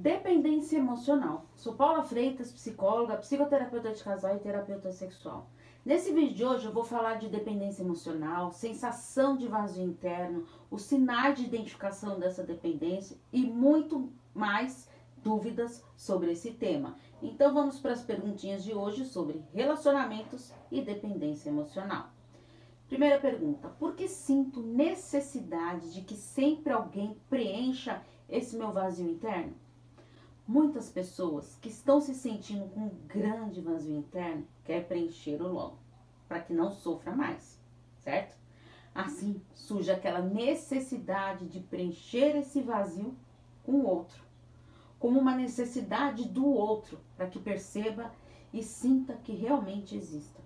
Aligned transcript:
Dependência 0.00 0.76
emocional. 0.76 1.46
Sou 1.56 1.74
Paula 1.74 2.04
Freitas, 2.04 2.52
psicóloga, 2.52 3.16
psicoterapeuta 3.16 3.90
de 3.90 4.04
casal 4.04 4.36
e 4.36 4.38
terapeuta 4.38 4.92
sexual. 4.92 5.50
Nesse 5.84 6.12
vídeo 6.12 6.36
de 6.36 6.44
hoje 6.44 6.66
eu 6.66 6.72
vou 6.72 6.84
falar 6.84 7.16
de 7.16 7.28
dependência 7.28 7.82
emocional, 7.82 8.52
sensação 8.52 9.36
de 9.36 9.48
vazio 9.48 9.82
interno, 9.82 10.46
os 10.70 10.82
sinais 10.82 11.36
de 11.36 11.46
identificação 11.46 12.16
dessa 12.16 12.44
dependência 12.44 13.16
e 13.32 13.44
muito 13.44 14.12
mais 14.32 14.88
dúvidas 15.16 15.84
sobre 15.96 16.30
esse 16.30 16.52
tema. 16.52 16.94
Então 17.20 17.52
vamos 17.52 17.80
para 17.80 17.90
as 17.90 18.04
perguntinhas 18.04 18.62
de 18.62 18.72
hoje 18.72 19.04
sobre 19.04 19.42
relacionamentos 19.52 20.54
e 20.70 20.80
dependência 20.80 21.48
emocional. 21.48 22.10
Primeira 22.86 23.18
pergunta: 23.18 23.68
por 23.68 23.96
que 23.96 24.06
sinto 24.06 24.62
necessidade 24.62 25.92
de 25.92 26.02
que 26.02 26.14
sempre 26.14 26.72
alguém 26.72 27.20
preencha 27.28 28.00
esse 28.28 28.56
meu 28.56 28.70
vazio 28.70 29.10
interno? 29.10 29.56
Muitas 30.48 30.88
pessoas 30.88 31.58
que 31.60 31.68
estão 31.68 32.00
se 32.00 32.14
sentindo 32.14 32.70
com 32.70 32.80
um 32.80 32.96
grande 33.06 33.60
vazio 33.60 33.98
interno 33.98 34.48
quer 34.64 34.88
preencher 34.88 35.42
o 35.42 35.52
logo, 35.52 35.76
para 36.26 36.40
que 36.40 36.54
não 36.54 36.70
sofra 36.72 37.14
mais, 37.14 37.60
certo? 37.98 38.34
Assim 38.94 39.42
surge 39.52 39.90
aquela 39.90 40.22
necessidade 40.22 41.46
de 41.48 41.60
preencher 41.60 42.34
esse 42.34 42.62
vazio 42.62 43.14
com 43.62 43.72
o 43.72 43.86
outro, 43.86 44.24
como 44.98 45.20
uma 45.20 45.36
necessidade 45.36 46.26
do 46.26 46.46
outro, 46.46 46.98
para 47.14 47.26
que 47.26 47.38
perceba 47.38 48.10
e 48.50 48.62
sinta 48.62 49.16
que 49.16 49.32
realmente 49.32 49.94
exista. 49.94 50.40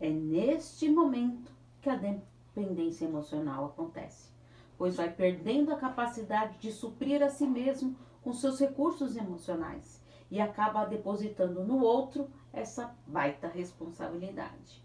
É 0.00 0.08
neste 0.08 0.88
momento 0.88 1.52
que 1.82 1.90
a 1.90 1.96
dependência 1.96 3.04
emocional 3.04 3.66
acontece, 3.66 4.30
pois 4.78 4.96
vai 4.96 5.12
perdendo 5.12 5.70
a 5.70 5.76
capacidade 5.76 6.56
de 6.56 6.72
suprir 6.72 7.22
a 7.22 7.28
si 7.28 7.46
mesmo 7.46 7.94
com 8.24 8.32
seus 8.32 8.58
recursos 8.58 9.16
emocionais 9.16 10.02
e 10.30 10.40
acaba 10.40 10.86
depositando 10.86 11.62
no 11.62 11.80
outro 11.80 12.30
essa 12.54 12.96
baita 13.06 13.46
responsabilidade. 13.46 14.82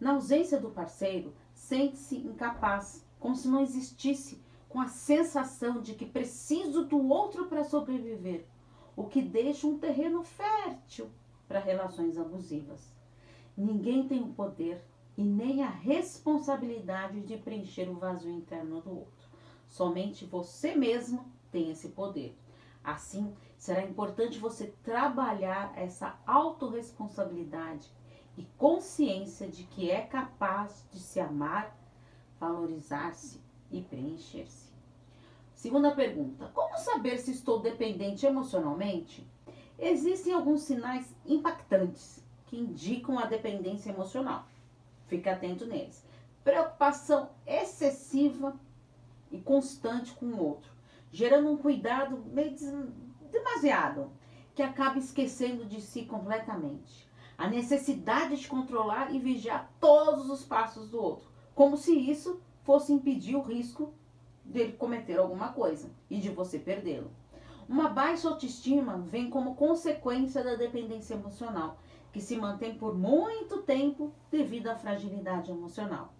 Na 0.00 0.12
ausência 0.12 0.58
do 0.58 0.70
parceiro, 0.70 1.34
sente-se 1.52 2.16
incapaz, 2.16 3.06
como 3.20 3.36
se 3.36 3.46
não 3.46 3.60
existisse, 3.60 4.42
com 4.70 4.80
a 4.80 4.88
sensação 4.88 5.82
de 5.82 5.94
que 5.94 6.06
preciso 6.06 6.86
do 6.86 7.06
outro 7.08 7.46
para 7.46 7.62
sobreviver, 7.62 8.46
o 8.96 9.04
que 9.04 9.20
deixa 9.20 9.66
um 9.66 9.78
terreno 9.78 10.22
fértil 10.22 11.10
para 11.46 11.60
relações 11.60 12.16
abusivas. 12.16 12.90
Ninguém 13.56 14.08
tem 14.08 14.22
o 14.22 14.32
poder 14.32 14.82
e 15.16 15.22
nem 15.22 15.62
a 15.62 15.68
responsabilidade 15.68 17.20
de 17.20 17.36
preencher 17.36 17.88
o 17.90 17.98
vazio 17.98 18.30
interno 18.30 18.80
do 18.80 18.90
outro. 18.90 19.28
Somente 19.66 20.24
você 20.24 20.74
mesmo 20.74 21.26
tem 21.50 21.70
esse 21.70 21.88
poder. 21.88 22.36
Assim, 22.82 23.34
será 23.56 23.82
importante 23.82 24.38
você 24.38 24.72
trabalhar 24.82 25.72
essa 25.76 26.18
autorresponsabilidade 26.26 27.90
e 28.36 28.44
consciência 28.56 29.48
de 29.48 29.64
que 29.64 29.90
é 29.90 30.00
capaz 30.00 30.86
de 30.92 31.00
se 31.00 31.20
amar, 31.20 31.76
valorizar-se 32.38 33.40
e 33.70 33.82
preencher-se. 33.82 34.68
Segunda 35.54 35.90
pergunta: 35.90 36.50
Como 36.54 36.78
saber 36.78 37.18
se 37.18 37.32
estou 37.32 37.60
dependente 37.60 38.24
emocionalmente? 38.24 39.26
Existem 39.78 40.32
alguns 40.32 40.62
sinais 40.62 41.14
impactantes 41.26 42.24
que 42.46 42.56
indicam 42.56 43.18
a 43.18 43.26
dependência 43.26 43.90
emocional. 43.90 44.46
Fique 45.06 45.28
atento 45.28 45.66
neles. 45.66 46.04
Preocupação 46.42 47.30
excessiva 47.46 48.54
e 49.30 49.38
constante 49.38 50.14
com 50.14 50.26
o 50.26 50.42
outro 50.42 50.77
gerando 51.10 51.50
um 51.50 51.56
cuidado 51.56 52.24
meio 52.26 52.54
demasiado, 53.30 54.10
que 54.54 54.62
acaba 54.62 54.98
esquecendo 54.98 55.64
de 55.64 55.80
si 55.80 56.04
completamente. 56.04 57.08
A 57.36 57.48
necessidade 57.48 58.36
de 58.36 58.48
controlar 58.48 59.14
e 59.14 59.18
vigiar 59.18 59.70
todos 59.80 60.28
os 60.28 60.44
passos 60.44 60.90
do 60.90 61.00
outro, 61.00 61.28
como 61.54 61.76
se 61.76 61.96
isso 61.96 62.40
fosse 62.62 62.92
impedir 62.92 63.36
o 63.36 63.42
risco 63.42 63.94
dele 64.44 64.72
cometer 64.72 65.18
alguma 65.18 65.52
coisa 65.52 65.90
e 66.10 66.18
de 66.18 66.30
você 66.30 66.58
perdê-lo. 66.58 67.10
Uma 67.68 67.88
baixa 67.88 68.28
autoestima 68.28 68.96
vem 68.98 69.28
como 69.28 69.54
consequência 69.54 70.42
da 70.42 70.54
dependência 70.54 71.14
emocional, 71.14 71.78
que 72.12 72.20
se 72.20 72.36
mantém 72.36 72.74
por 72.74 72.96
muito 72.96 73.58
tempo 73.62 74.12
devido 74.30 74.68
à 74.68 74.74
fragilidade 74.74 75.50
emocional. 75.50 76.14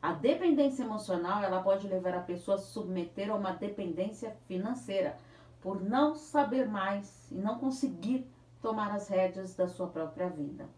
A 0.00 0.12
dependência 0.12 0.84
emocional, 0.84 1.42
ela 1.42 1.60
pode 1.60 1.88
levar 1.88 2.14
a 2.14 2.20
pessoa 2.20 2.54
a 2.54 2.58
se 2.58 2.70
submeter 2.72 3.30
a 3.30 3.34
uma 3.34 3.52
dependência 3.52 4.36
financeira, 4.46 5.18
por 5.60 5.82
não 5.82 6.14
saber 6.14 6.68
mais 6.68 7.30
e 7.32 7.34
não 7.34 7.58
conseguir 7.58 8.24
tomar 8.62 8.92
as 8.92 9.08
rédeas 9.08 9.54
da 9.56 9.66
sua 9.66 9.88
própria 9.88 10.28
vida. 10.28 10.68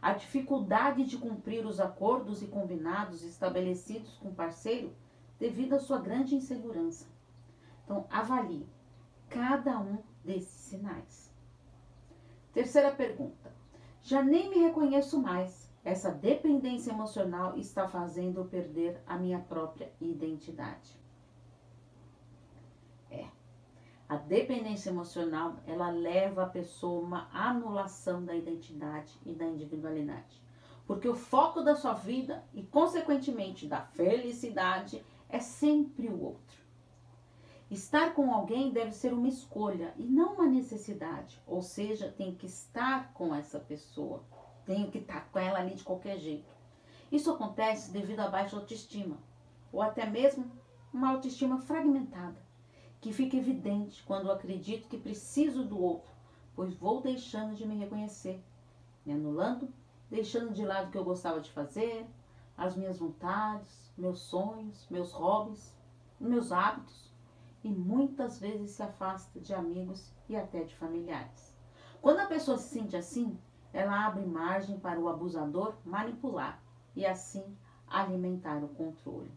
A 0.00 0.14
dificuldade 0.14 1.04
de 1.04 1.18
cumprir 1.18 1.66
os 1.66 1.78
acordos 1.78 2.42
e 2.42 2.46
combinados 2.46 3.22
estabelecidos 3.22 4.16
com 4.16 4.28
o 4.28 4.34
parceiro 4.34 4.94
devido 5.38 5.74
à 5.74 5.78
sua 5.78 5.98
grande 5.98 6.34
insegurança. 6.34 7.06
Então, 7.84 8.06
avalie 8.10 8.66
cada 9.28 9.78
um 9.78 9.98
desses 10.24 10.48
sinais. 10.48 11.30
Terceira 12.52 12.92
pergunta. 12.92 13.52
Já 14.02 14.22
nem 14.22 14.48
me 14.48 14.58
reconheço 14.58 15.20
mais 15.20 15.63
essa 15.84 16.10
dependência 16.10 16.90
emocional 16.90 17.58
está 17.58 17.86
fazendo 17.86 18.40
eu 18.40 18.46
perder 18.46 19.02
a 19.06 19.18
minha 19.18 19.38
própria 19.38 19.92
identidade. 20.00 20.98
É. 23.10 23.26
A 24.08 24.16
dependência 24.16 24.88
emocional, 24.88 25.56
ela 25.66 25.90
leva 25.90 26.44
a 26.44 26.48
pessoa 26.48 27.02
a 27.02 27.06
uma 27.06 27.28
anulação 27.32 28.24
da 28.24 28.34
identidade 28.34 29.12
e 29.26 29.34
da 29.34 29.44
individualidade. 29.44 30.42
Porque 30.86 31.08
o 31.08 31.14
foco 31.14 31.60
da 31.60 31.76
sua 31.76 31.92
vida 31.92 32.42
e, 32.54 32.62
consequentemente, 32.62 33.66
da 33.66 33.82
felicidade 33.82 35.04
é 35.28 35.38
sempre 35.38 36.08
o 36.08 36.22
outro. 36.22 36.64
Estar 37.70 38.14
com 38.14 38.32
alguém 38.32 38.70
deve 38.70 38.92
ser 38.92 39.12
uma 39.12 39.28
escolha 39.28 39.92
e 39.98 40.04
não 40.04 40.34
uma 40.34 40.46
necessidade, 40.46 41.42
ou 41.46 41.60
seja, 41.60 42.10
tem 42.12 42.34
que 42.34 42.46
estar 42.46 43.12
com 43.12 43.34
essa 43.34 43.58
pessoa 43.58 44.22
tenho 44.66 44.90
que 44.90 44.98
estar 44.98 45.28
com 45.30 45.38
ela 45.38 45.58
ali 45.58 45.74
de 45.74 45.84
qualquer 45.84 46.18
jeito. 46.18 46.52
Isso 47.10 47.30
acontece 47.30 47.92
devido 47.92 48.20
à 48.20 48.28
baixa 48.28 48.56
autoestima, 48.56 49.18
ou 49.72 49.82
até 49.82 50.04
mesmo 50.08 50.50
uma 50.92 51.10
autoestima 51.10 51.58
fragmentada, 51.58 52.36
que 53.00 53.12
fica 53.12 53.36
evidente 53.36 54.02
quando 54.04 54.30
acredito 54.30 54.88
que 54.88 54.98
preciso 54.98 55.64
do 55.64 55.80
outro, 55.80 56.10
pois 56.54 56.74
vou 56.74 57.00
deixando 57.00 57.54
de 57.54 57.66
me 57.66 57.76
reconhecer, 57.76 58.42
me 59.04 59.12
anulando, 59.12 59.68
deixando 60.10 60.52
de 60.52 60.64
lado 60.64 60.88
o 60.88 60.90
que 60.90 60.98
eu 60.98 61.04
gostava 61.04 61.40
de 61.40 61.50
fazer, 61.50 62.06
as 62.56 62.76
minhas 62.76 62.98
vontades, 62.98 63.92
meus 63.98 64.20
sonhos, 64.20 64.86
meus 64.88 65.12
hobbies, 65.12 65.74
meus 66.20 66.52
hábitos, 66.52 67.12
e 67.62 67.68
muitas 67.68 68.38
vezes 68.38 68.72
se 68.72 68.82
afasta 68.82 69.40
de 69.40 69.54
amigos 69.54 70.12
e 70.28 70.36
até 70.36 70.62
de 70.62 70.74
familiares. 70.76 71.54
Quando 72.00 72.20
a 72.20 72.26
pessoa 72.26 72.58
se 72.58 72.68
sente 72.68 72.96
assim, 72.96 73.38
ela 73.74 74.06
abre 74.06 74.24
margem 74.24 74.78
para 74.78 75.00
o 75.00 75.08
abusador 75.08 75.74
manipular 75.84 76.62
e 76.94 77.04
assim 77.04 77.44
alimentar 77.88 78.62
o 78.62 78.68
controle. 78.68 79.30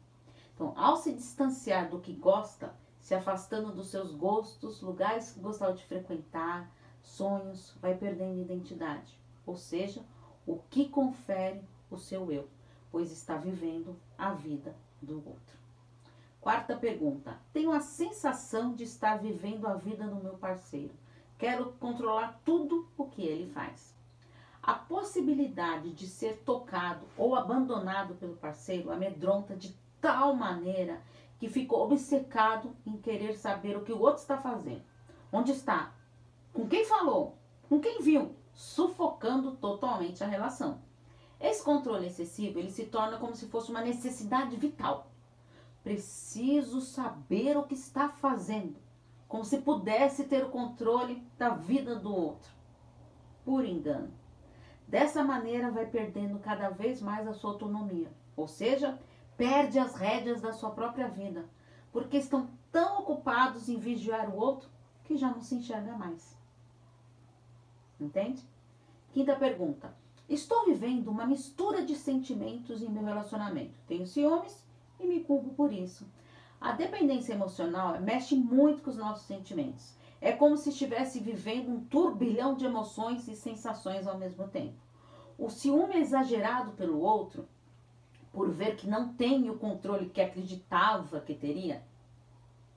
Então, 0.53 0.73
ao 0.77 0.95
se 0.95 1.11
distanciar 1.11 1.89
do 1.89 1.99
que 1.99 2.13
gosta, 2.13 2.73
se 2.99 3.15
afastando 3.15 3.71
dos 3.71 3.87
seus 3.87 4.13
gostos, 4.13 4.81
lugares 4.81 5.31
que 5.31 5.39
gostava 5.39 5.73
de 5.73 5.83
frequentar, 5.83 6.69
sonhos, 7.01 7.75
vai 7.81 7.95
perdendo 7.95 8.39
identidade, 8.39 9.19
ou 9.45 9.55
seja, 9.55 10.03
o 10.45 10.59
que 10.69 10.87
confere 10.87 11.61
o 11.89 11.97
seu 11.97 12.31
eu, 12.31 12.47
pois 12.91 13.11
está 13.11 13.37
vivendo 13.37 13.95
a 14.17 14.33
vida 14.33 14.75
do 15.01 15.15
outro. 15.15 15.57
Quarta 16.39 16.75
pergunta: 16.77 17.37
tenho 17.51 17.71
a 17.71 17.79
sensação 17.79 18.73
de 18.73 18.83
estar 18.83 19.17
vivendo 19.17 19.65
a 19.65 19.73
vida 19.73 20.07
do 20.07 20.23
meu 20.23 20.37
parceiro. 20.37 20.93
Quero 21.37 21.73
controlar 21.73 22.39
tudo 22.45 22.87
o 22.97 23.05
que 23.05 23.23
ele 23.25 23.51
faz. 23.51 23.96
A 24.67 24.73
possibilidade 24.73 25.93
de 25.93 26.05
ser 26.07 26.43
tocado 26.43 27.07
ou 27.17 27.35
abandonado 27.35 28.15
pelo 28.15 28.35
parceiro 28.35 28.91
amedronta 28.91 29.55
de 29.55 29.73
tal 30.01 30.35
maneira 30.35 31.01
que 31.39 31.47
ficou 31.47 31.85
obcecado 31.85 32.75
em 32.85 32.97
querer 32.97 33.37
saber 33.37 33.77
o 33.77 33.85
que 33.85 33.93
o 33.93 34.01
outro 34.01 34.21
está 34.21 34.37
fazendo. 34.37 34.83
Onde 35.31 35.53
está? 35.53 35.93
Com 36.53 36.67
quem 36.67 36.83
falou? 36.83 37.37
Com 37.69 37.79
quem 37.79 38.01
viu? 38.01 38.35
Sufocando 38.53 39.53
totalmente 39.53 40.21
a 40.21 40.27
relação. 40.27 40.81
Esse 41.39 41.63
controle 41.63 42.07
excessivo, 42.07 42.59
ele 42.59 42.69
se 42.69 42.87
torna 42.87 43.17
como 43.17 43.37
se 43.37 43.47
fosse 43.47 43.71
uma 43.71 43.79
necessidade 43.79 44.57
vital. 44.57 45.09
Preciso 45.81 46.81
saber 46.81 47.55
o 47.55 47.63
que 47.63 47.75
está 47.75 48.09
fazendo, 48.09 48.75
como 49.29 49.45
se 49.45 49.59
pudesse 49.59 50.25
ter 50.25 50.43
o 50.43 50.49
controle 50.49 51.25
da 51.37 51.51
vida 51.51 51.95
do 51.95 52.13
outro. 52.13 52.51
Por 53.45 53.63
engano. 53.63 54.26
Dessa 54.87 55.23
maneira, 55.23 55.69
vai 55.69 55.85
perdendo 55.85 56.39
cada 56.39 56.69
vez 56.69 57.01
mais 57.01 57.27
a 57.27 57.33
sua 57.33 57.51
autonomia, 57.51 58.09
ou 58.35 58.47
seja, 58.47 58.97
perde 59.35 59.77
as 59.77 59.95
rédeas 59.95 60.41
da 60.41 60.53
sua 60.53 60.71
própria 60.71 61.09
vida, 61.09 61.45
porque 61.91 62.17
estão 62.17 62.49
tão 62.71 62.99
ocupados 62.99 63.67
em 63.67 63.77
vigiar 63.77 64.29
o 64.29 64.37
outro 64.37 64.69
que 65.03 65.17
já 65.17 65.29
não 65.29 65.41
se 65.41 65.55
enxerga 65.55 65.97
mais. 65.97 66.37
Entende? 67.99 68.41
Quinta 69.11 69.35
pergunta. 69.35 69.93
Estou 70.29 70.65
vivendo 70.65 71.09
uma 71.09 71.25
mistura 71.25 71.85
de 71.85 71.95
sentimentos 71.95 72.81
em 72.81 72.89
meu 72.89 73.03
relacionamento. 73.03 73.79
Tenho 73.87 74.05
ciúmes 74.05 74.63
e 74.99 75.07
me 75.07 75.21
culpo 75.21 75.49
por 75.51 75.71
isso. 75.71 76.05
A 76.59 76.71
dependência 76.71 77.33
emocional 77.33 77.99
mexe 78.01 78.35
muito 78.35 78.83
com 78.83 78.89
os 78.89 78.97
nossos 78.97 79.25
sentimentos. 79.25 79.95
É 80.19 80.31
como 80.31 80.57
se 80.57 80.69
estivesse 80.69 81.19
vivendo 81.19 81.69
um 81.69 81.83
turbilhão 81.85 82.55
de 82.55 82.65
emoções 82.65 83.27
e 83.27 83.35
sensações 83.35 84.07
ao 84.07 84.17
mesmo 84.17 84.47
tempo. 84.47 84.75
O 85.37 85.49
ciúme 85.49 85.95
é 85.95 85.99
exagerado 85.99 86.71
pelo 86.71 86.99
outro, 86.99 87.47
por 88.31 88.49
ver 88.49 88.75
que 88.75 88.87
não 88.87 89.13
tem 89.13 89.49
o 89.49 89.57
controle 89.57 90.09
que 90.09 90.21
acreditava 90.21 91.19
que 91.21 91.35
teria, 91.35 91.83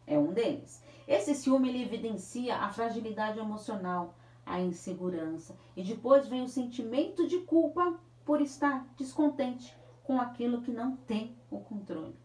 é 0.06 0.18
um 0.18 0.32
deles. 0.32 0.82
Esse 1.06 1.34
ciúme 1.34 1.68
ele 1.68 1.82
evidencia 1.82 2.56
a 2.56 2.68
fragilidade 2.68 3.38
emocional, 3.38 4.14
a 4.44 4.60
insegurança 4.60 5.56
e 5.76 5.82
depois 5.82 6.26
vem 6.26 6.42
o 6.42 6.48
sentimento 6.48 7.26
de 7.26 7.38
culpa 7.40 7.98
por 8.24 8.40
estar 8.40 8.86
descontente 8.96 9.76
com 10.02 10.20
aquilo 10.20 10.62
que 10.62 10.72
não 10.72 10.96
tem 10.96 11.36
o 11.50 11.60
controle. 11.60 12.16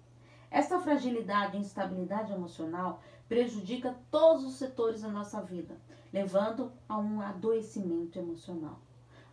Essa 0.50 0.80
fragilidade 0.80 1.58
e 1.58 1.60
instabilidade 1.60 2.34
emocional 2.34 3.02
prejudica 3.28 3.98
todos 4.12 4.44
os 4.44 4.54
setores 4.56 5.02
da 5.02 5.10
nossa 5.10 5.42
vida, 5.42 5.78
levando 6.14 6.72
a 6.88 6.98
um 6.98 7.22
adoecimento 7.22 8.20
emocional. 8.20 8.80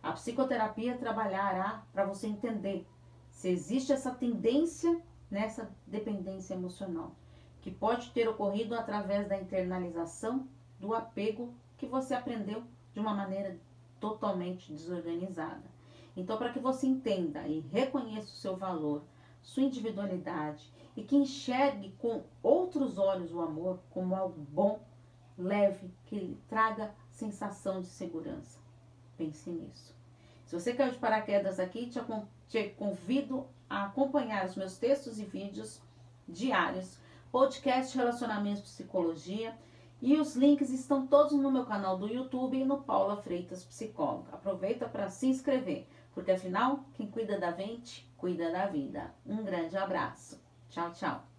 A 0.01 0.11
psicoterapia 0.13 0.97
trabalhará 0.97 1.83
para 1.93 2.05
você 2.05 2.27
entender 2.27 2.85
se 3.31 3.49
existe 3.49 3.91
essa 3.91 4.11
tendência 4.11 5.01
nessa 5.29 5.71
dependência 5.87 6.53
emocional, 6.53 7.15
que 7.61 7.71
pode 7.71 8.11
ter 8.11 8.27
ocorrido 8.27 8.75
através 8.75 9.27
da 9.27 9.39
internalização 9.39 10.47
do 10.79 10.93
apego 10.93 11.53
que 11.77 11.85
você 11.85 12.13
aprendeu 12.13 12.63
de 12.93 12.99
uma 12.99 13.13
maneira 13.13 13.57
totalmente 13.99 14.71
desorganizada. 14.71 15.63
Então, 16.15 16.37
para 16.37 16.51
que 16.51 16.59
você 16.59 16.85
entenda 16.85 17.47
e 17.47 17.61
reconheça 17.71 18.27
o 18.27 18.37
seu 18.37 18.55
valor, 18.55 19.03
sua 19.43 19.63
individualidade 19.63 20.73
e 20.95 21.03
que 21.03 21.15
enxergue 21.15 21.93
com 21.99 22.23
outros 22.41 22.97
olhos 22.97 23.31
o 23.31 23.41
amor 23.41 23.79
como 23.91 24.15
algo 24.15 24.39
bom, 24.49 24.79
leve, 25.37 25.91
que 26.05 26.15
lhe 26.15 26.41
traga 26.47 26.93
sensação 27.11 27.81
de 27.81 27.87
segurança. 27.87 28.59
Pense 29.17 29.49
nisso. 29.49 29.95
Se 30.45 30.59
você 30.59 30.73
caiu 30.73 30.91
de 30.91 30.97
paraquedas 30.97 31.59
aqui, 31.59 31.91
te, 32.47 32.69
convido 32.69 33.47
a 33.69 33.85
acompanhar 33.85 34.45
os 34.45 34.55
meus 34.55 34.77
textos 34.77 35.19
e 35.19 35.25
vídeos 35.25 35.81
diários, 36.27 36.97
podcast 37.31 37.97
Relacionamentos 37.97 38.61
Psicologia 38.61 39.57
e 40.01 40.19
os 40.19 40.35
links 40.35 40.69
estão 40.69 41.07
todos 41.07 41.33
no 41.33 41.51
meu 41.51 41.65
canal 41.65 41.97
do 41.97 42.07
YouTube 42.07 42.57
e 42.57 42.65
no 42.65 42.81
Paula 42.81 43.17
Freitas 43.17 43.63
Psicóloga. 43.63 44.33
Aproveita 44.33 44.87
para 44.87 45.09
se 45.09 45.27
inscrever, 45.27 45.87
porque 46.13 46.31
afinal, 46.31 46.83
quem 46.93 47.09
cuida 47.09 47.39
da 47.39 47.51
mente, 47.51 48.07
cuida 48.23 48.49
da 48.51 48.67
vida. 48.67 49.13
Um 49.25 49.43
grande 49.43 49.75
abraço. 49.75 50.41
Tchau, 50.69 50.93
tchau. 50.93 51.32